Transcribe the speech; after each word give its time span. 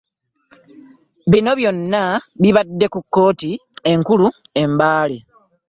Bino 1.31 1.51
byonna 1.59 2.03
bibadde 2.41 2.85
ku 2.93 2.99
kkooti 3.03 3.51
enkuli 3.91 4.27
e 4.61 4.63
Mbale. 4.71 5.17